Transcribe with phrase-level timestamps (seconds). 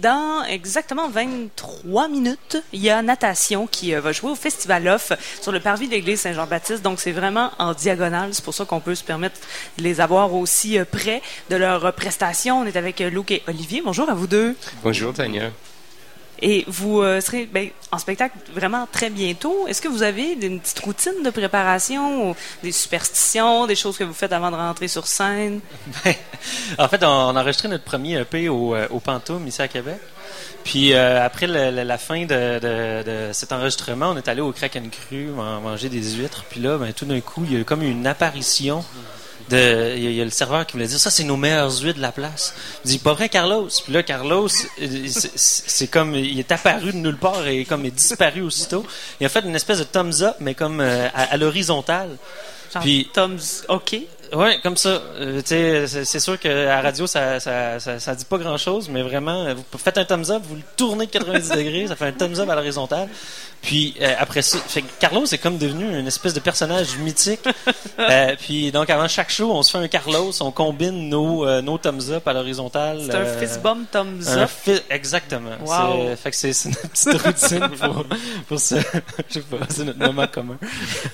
[0.00, 5.10] Dans exactement 23 minutes, il y a Natation qui euh, va jouer au Festival Off
[5.42, 6.82] sur le parvis de l'église Saint-Jean-Baptiste.
[6.82, 8.32] Donc, c'est vraiment en diagonale.
[8.32, 9.40] C'est pour ça qu'on peut se permettre
[9.76, 12.60] de les avoir aussi euh, près de leurs prestations.
[12.60, 13.82] On est avec euh, Luc et Olivier.
[13.84, 14.54] Bonjour à vous deux.
[14.84, 15.50] Bonjour, Tania.
[16.40, 19.66] Et vous euh, serez ben, en spectacle vraiment très bientôt.
[19.66, 24.04] Est-ce que vous avez une petite routine de préparation, ou des superstitions, des choses que
[24.04, 25.60] vous faites avant de rentrer sur scène?
[26.04, 26.14] Ben,
[26.78, 29.02] en fait, on, a enregistré notre premier EP au, euh, au
[29.46, 29.98] ici à Québec.
[30.64, 34.90] Puis euh, après la fin de, de, de, cet enregistrement, on est allé au Kraken
[34.90, 35.28] Cru
[35.60, 36.44] manger des huîtres.
[36.50, 38.84] Puis là, ben, tout d'un coup, il y a eu comme une apparition
[39.50, 42.12] il y, a le serveur qui voulait dire ça c'est nos meilleurs huîtres de la
[42.12, 42.54] place.
[42.84, 43.68] Il dit pas vrai Carlos?
[43.84, 47.90] Puis là Carlos c'est comme il est apparu de nulle part et comme il est
[47.92, 48.84] disparu aussitôt.
[49.20, 52.16] Il a fait une espèce de thumbs up mais comme euh, à, l'horizontale.
[52.80, 53.96] Puis thumbs OK.
[54.32, 55.00] Ouais, comme ça.
[55.18, 59.54] Euh, c'est sûr que à la radio, ça, ça, ça, dit pas grand-chose, mais vraiment,
[59.54, 62.40] vous faites un thumbs up, vous le tournez de 90 degrés, ça fait un thumbs
[62.40, 63.08] up à l'horizontale.
[63.62, 67.40] Puis euh, après ça, fait Carlos est comme devenu une espèce de personnage mythique.
[67.98, 71.60] euh, puis donc avant chaque show, on se fait un Carlos, on combine nos, euh,
[71.60, 73.02] nos thumbs up à l'horizontale.
[73.04, 74.50] C'est un euh, fist bump thumbs up.
[74.90, 75.56] exactement.
[75.64, 76.14] Wow.
[76.16, 78.04] Fait que c'est notre petite routine pour,
[78.46, 78.76] pour ce,
[79.28, 80.58] je sais pas, c'est notre moment commun.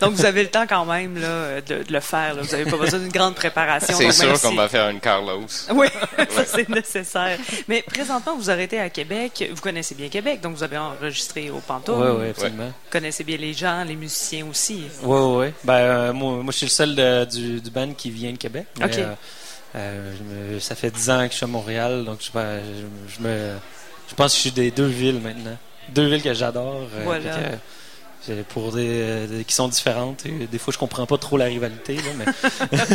[0.00, 2.34] Donc vous avez le temps quand même là, de, de le faire.
[2.34, 2.42] Là.
[2.42, 3.96] Vous n'avez pas besoin d'une grande préparation.
[3.96, 5.46] C'est sûr qu'on va faire une Carlos.
[5.72, 5.86] Oui,
[6.30, 7.38] ça c'est nécessaire.
[7.68, 9.48] Mais présentement, vous arrêtez à Québec.
[9.54, 12.00] Vous connaissez bien Québec, donc vous avez enregistré au Pantoum.
[12.00, 12.66] Oui, oui absolument.
[12.66, 14.84] Vous connaissez bien les gens, les musiciens aussi.
[15.02, 15.46] Oui, oui.
[15.64, 18.66] Ben, euh, moi, moi, je suis le seul du, du, band qui vient de Québec.
[18.82, 18.98] OK.
[18.98, 19.14] Euh,
[19.76, 23.54] euh, ça fait 10 ans que je suis à Montréal, donc je, je, me,
[24.08, 25.56] je pense que je suis des deux villes maintenant.
[25.88, 26.82] Deux villes que j'adore.
[27.04, 27.58] Voilà
[28.48, 30.26] pour des, qui sont différentes.
[30.26, 32.24] Et des fois, je comprends pas trop la rivalité, là, mais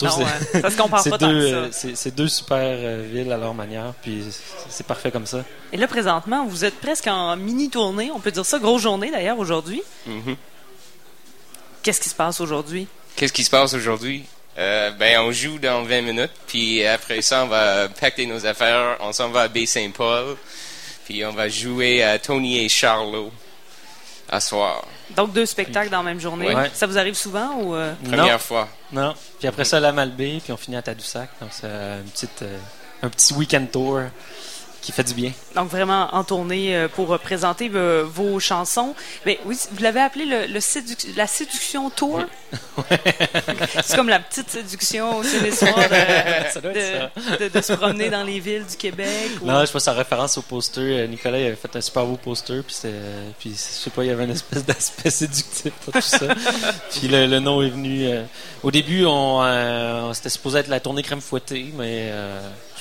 [0.00, 0.26] je trouve non,
[0.60, 4.24] ça se compare pas deux, C'est deux super villes à leur manière, puis
[4.68, 5.44] c'est parfait comme ça.
[5.72, 9.10] Et là, présentement, vous êtes presque en mini tournée, on peut dire ça, grosse journée
[9.10, 9.82] d'ailleurs aujourd'hui.
[10.08, 10.36] Mm-hmm.
[11.82, 12.86] Qu'est-ce qui se passe aujourd'hui?
[13.16, 14.24] Qu'est-ce qui se passe aujourd'hui?
[14.58, 18.96] Euh, ben, on joue dans 20 minutes, puis après ça, on va pacter nos affaires,
[19.00, 20.36] on s'en va à Baie-Saint-Paul,
[21.04, 23.30] puis on va jouer à Tony et Charlot
[24.28, 24.84] à soir.
[25.16, 26.54] Donc deux spectacles dans la même journée.
[26.74, 27.94] Ça vous arrive souvent ou euh?
[28.04, 28.68] Première fois.
[28.92, 29.14] Non.
[29.38, 31.30] Puis après ça, la Malbaie, puis on finit à Tadoussac.
[31.40, 32.58] Donc c'est une petite, euh,
[33.02, 34.00] un petit week-end tour
[34.80, 35.32] qui fait du bien.
[35.54, 38.94] Donc vraiment en tournée euh, pour présenter vos chansons.
[39.26, 40.46] Mais oui, vous l'avez appelé le,
[41.16, 42.22] la séduction tour?
[43.82, 48.76] c'est comme la petite séduction c'est l'histoire de, de, se promener dans les villes du
[48.76, 49.30] Québec.
[49.42, 50.80] Non, je pense en référence au poster.
[50.80, 54.08] Euh, Nicolas avait fait un super beau poster, puis euh, puis je sais pas, il
[54.08, 56.26] y avait une espèce d'aspect séductif à tout ça.
[56.90, 58.08] puis le, nom est venu.
[58.62, 62.12] au début, on, on c'était supposé être la tournée crème fouettée, mais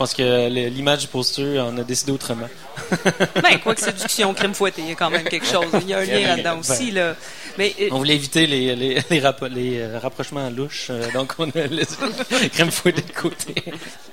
[0.00, 2.48] pense que l'image du poster en a décidé autrement.
[3.34, 5.66] ben, quoi que séduction, crème fouettée, il y a quand même quelque chose.
[5.82, 6.90] Il y a un lien là-dedans aussi.
[6.90, 7.14] Là.
[7.58, 11.66] Mais, euh, on voulait éviter les, les, les, euh, rapprochements louches, euh, donc on a
[11.66, 11.96] laissé
[12.52, 13.54] crème fouettée de côté.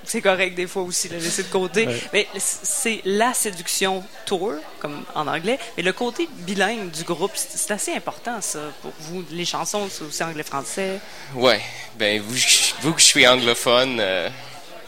[0.03, 1.87] C'est correct des fois aussi, le laisser de côté.
[2.11, 5.57] Mais c'est la séduction tour, comme en anglais.
[5.77, 9.23] Mais le côté bilingue du groupe, c'est assez important, ça, pour vous.
[9.31, 10.99] Les chansons, c'est aussi anglais-français.
[11.33, 11.61] Ouais.
[11.97, 12.35] Ben, vous,
[12.81, 14.01] vous que je suis anglophone,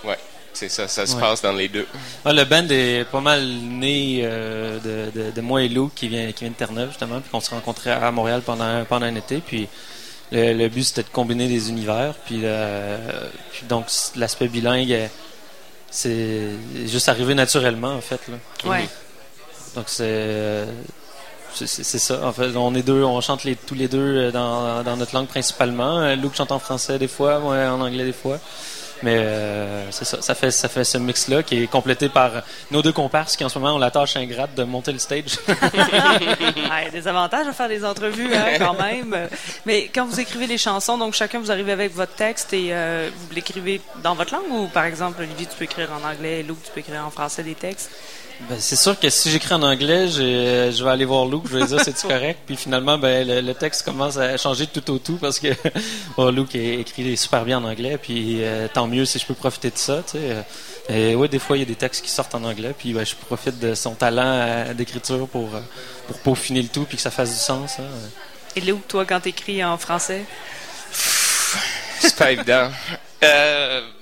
[0.03, 0.17] ouais.
[0.53, 1.87] C'est ça, ça se passe dans les deux.
[2.25, 4.79] Le band est pas mal né euh,
[5.13, 7.51] de, de, moi et Lou qui vient, qui vient de Terre-Neuve, justement, puis qu'on se
[7.51, 9.39] rencontrait à Montréal pendant, pendant un été.
[9.39, 9.67] Puis
[10.31, 12.13] le, but, c'était de combiner des univers.
[12.25, 12.43] Puis,
[13.69, 15.09] donc, l'aspect bilingue,
[15.89, 16.49] c'est
[16.85, 18.19] juste arrivé naturellement, en fait.
[18.27, 18.69] Là.
[18.69, 18.89] Ouais.
[19.75, 20.65] Donc, c'est.
[21.51, 22.27] C'est ça.
[22.27, 25.27] En fait, on est deux, on chante les, tous les deux dans, dans notre langue
[25.27, 26.13] principalement.
[26.13, 28.39] Luke chante en français des fois, moi en anglais des fois.
[29.03, 32.31] Mais euh, c'est ça, ça fait, ça fait ce mix-là qui est complété par
[32.71, 35.39] nos deux comparses qui en ce moment ont la tâche ingrate de monter le stage.
[36.91, 39.15] Des avantages à faire des entrevues hein, quand même.
[39.65, 43.09] Mais quand vous écrivez les chansons, donc chacun vous arrivez avec votre texte et euh,
[43.15, 46.57] vous l'écrivez dans votre langue ou par exemple Olivier tu peux écrire en anglais, Lou
[46.63, 47.91] tu peux écrire en français des textes?
[48.47, 51.65] Ben, c'est sûr que si j'écris en anglais, je vais aller voir Luke, je vais
[51.65, 52.39] dire c'est correct?
[52.45, 55.49] Puis finalement, ben, le, texte commence à changer tout au tout parce que
[56.15, 57.97] bon, Luke écrit super bien en anglais.
[58.01, 60.03] Puis euh, tant mieux si je peux profiter de ça.
[60.09, 60.45] Tu sais.
[60.87, 62.73] Et ouais, des fois, il y a des textes qui sortent en anglais.
[62.77, 65.61] Puis ben, je profite de son talent euh, d'écriture pour, euh,
[66.07, 67.77] pour peaufiner le tout puis que ça fasse du sens.
[67.79, 67.87] Hein.
[68.55, 70.23] Et Luke, toi, quand tu écris en français?
[71.99, 72.71] C'est pas évident.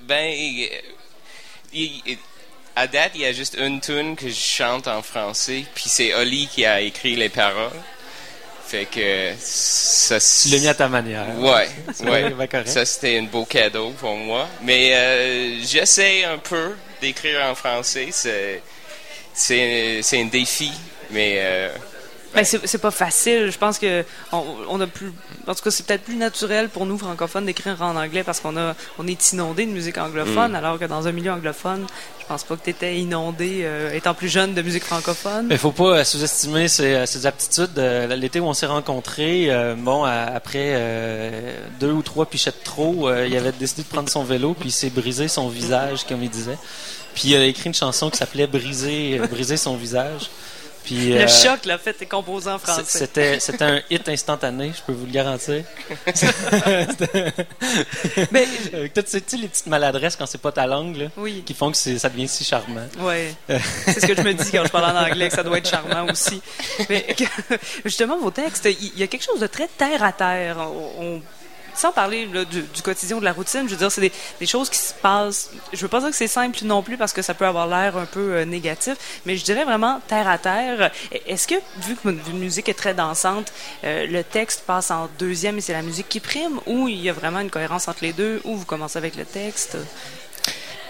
[0.08, 0.32] ben.
[1.74, 2.18] il,
[2.78, 6.14] à date, il y a juste une tune que je chante en français, puis c'est
[6.14, 7.72] Oli qui a écrit les paroles.
[8.68, 10.20] Fait que ça.
[10.20, 11.26] Tu l'as mis à ta manière.
[11.40, 11.70] Ouais,
[12.06, 12.66] ouais.
[12.66, 14.48] ça c'était un beau cadeau pour moi.
[14.62, 18.10] Mais euh, j'essaie un peu d'écrire en français.
[19.34, 20.72] C'est un défi,
[21.10, 21.70] mais euh,
[22.38, 23.52] Ben, c'est pas facile.
[23.52, 25.12] Je pense que on, on a plus,
[25.48, 28.56] en tout cas, c'est peut-être plus naturel pour nous francophones d'écrire en anglais parce qu'on
[28.58, 31.86] a, on est inondé de musique anglophone, alors que dans un milieu anglophone,
[32.22, 35.48] je pense pas que tu étais inondé euh, étant plus jeune de musique francophone.
[35.50, 37.78] Il faut pas euh, sous-estimer ses, euh, ses aptitudes.
[37.78, 43.36] L'été où on s'est rencontrés, euh, bon, après euh, deux ou trois pichettes trop, il
[43.36, 46.58] avait décidé de prendre son vélo, puis il s'est brisé son visage, comme il disait.
[47.16, 50.30] Puis il a écrit une chanson qui s'appelait Briser, Briser son visage.
[50.88, 52.84] Puis, Le euh, choc l'a fait tes composants français.
[52.86, 55.66] C'était, c'était un hit instantané, je peux vous le garantir.
[58.32, 61.44] Mais, Avec toutes ces, les petites maladresses quand c'est pas ta langue, là, oui.
[61.46, 62.88] qui font que ça devient si charmant.
[63.00, 63.34] Ouais.
[63.86, 65.70] C'est ce que je me dis quand je parle en anglais, que ça doit être
[65.70, 66.42] charmant aussi.
[66.90, 67.26] Mais que-
[67.84, 70.56] justement, vos textes, il y a quelque chose de très terre à terre.
[70.60, 71.22] On- on-
[71.78, 74.12] sans parler là, du, du quotidien ou de la routine, je veux dire, c'est des,
[74.40, 75.52] des choses qui se passent.
[75.72, 77.98] Je veux pas dire que c'est simple non plus parce que ça peut avoir l'air
[77.98, 78.96] un peu euh, négatif,
[79.26, 80.92] mais je dirais vraiment terre à terre.
[81.28, 83.52] Est-ce que, vu que votre musique est très dansante,
[83.84, 87.10] euh, le texte passe en deuxième et c'est la musique qui prime, ou il y
[87.10, 89.78] a vraiment une cohérence entre les deux, ou vous commencez avec le texte?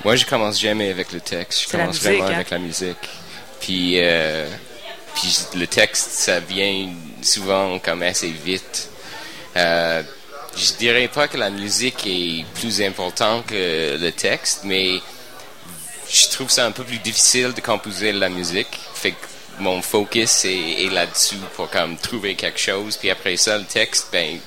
[0.04, 2.34] moi je commence jamais avec le texte, je commence musique, vraiment hein?
[2.36, 3.10] avec la musique.
[3.60, 4.48] Puis euh,
[5.16, 6.90] puis le texte ça vient
[7.22, 8.90] souvent comme assez vite.
[9.56, 10.04] Euh,
[10.58, 15.00] je dirais pas que la musique est plus importante que le texte, mais
[16.10, 18.80] je trouve ça un peu plus difficile de composer la musique.
[18.94, 19.18] Fait que
[19.60, 22.98] mon focus est, est là-dessus pour comme trouver quelque chose.
[22.98, 24.40] Puis après ça, le texte, ben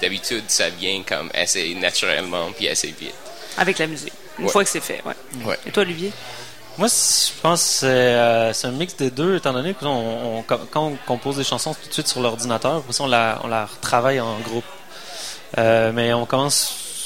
[0.00, 3.14] d'habitude ça vient comme assez naturellement puis assez vite.
[3.56, 4.12] Avec la musique.
[4.38, 4.50] Une Ouais.
[4.52, 5.14] fois que c'est fait, ouais.
[5.44, 5.58] Ouais.
[5.66, 6.12] Et toi, Olivier?
[6.78, 10.38] Moi, je pense que c'est euh, c'est un mix des deux, étant donné que on,
[10.38, 13.66] on- quand on compose des chansons tout de suite sur l'ordinateur, on la, on la
[13.66, 14.64] retravaille en groupe.
[15.56, 16.56] Euh, mais on commence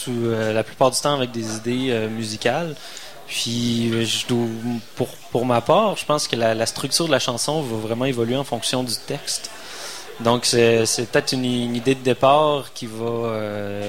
[0.02, 2.74] sous, euh, la plupart du temps avec des idées euh, musicales.
[3.28, 4.46] Puis, je dois-
[4.96, 8.04] pour, pour ma part, je pense que la, la structure de la chanson va vraiment
[8.04, 9.50] évoluer en fonction du texte.
[10.20, 13.32] Donc, c'est peut-être une, une idée de départ qui va,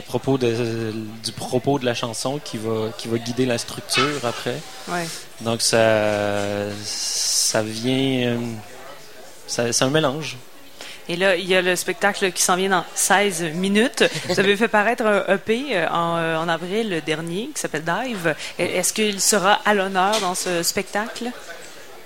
[0.07, 4.59] propos de, du propos de la chanson, qui va, qui va guider la structure après.
[4.87, 5.05] Ouais.
[5.41, 8.37] Donc ça, ça vient,
[9.47, 10.37] c'est un mélange.
[11.09, 14.03] Et là, il y a le spectacle qui s'en vient dans 16 minutes.
[14.29, 18.35] Vous avez fait paraître un EP euh, en, euh, en avril dernier qui s'appelle Dive.
[18.57, 21.25] Est-ce qu'il sera à l'honneur dans ce spectacle?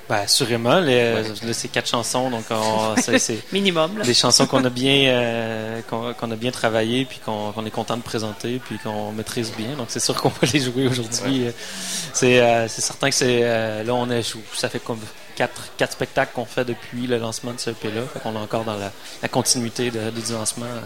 [0.09, 1.21] Ben, assurément, les, là,
[1.51, 3.97] c'est quatre chansons, donc on- c'est, Minimum.
[3.97, 4.05] là.
[4.05, 7.69] des chansons qu'on a bien, euh, qu'on, qu'on a bien travaillé, puis qu'on, qu'on est
[7.71, 9.75] content de présenter, puis qu'on maîtrise bien.
[9.75, 11.47] Donc c'est sûr qu'on va les jouer aujourd'hui.
[12.13, 14.23] C'est, euh, c'est certain que c'est, euh, là on est,
[14.53, 15.01] ça fait comme
[15.37, 18.65] quatre, quatre spectacles qu'on fait depuis le lancement de ce EP-là, fait qu'on est encore
[18.65, 18.91] dans la,
[19.21, 20.81] la continuité de, du lancement, euh,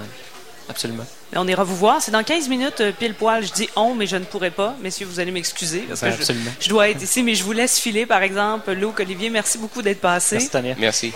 [0.69, 1.06] absolument.
[1.36, 2.01] On ira vous voir.
[2.01, 3.44] C'est dans 15 minutes, euh, pile poil.
[3.45, 4.75] Je dis on, mais je ne pourrai pas.
[4.81, 5.80] Messieurs, vous allez m'excuser.
[5.88, 6.51] Parce Ben, que je, absolument.
[6.59, 8.69] je dois être ici, mais je vous laisse filer, par exemple.
[8.74, 10.36] Luc, Olivier, merci beaucoup d'être passé.
[10.36, 10.75] Merci Tania.
[10.77, 11.13] Merci.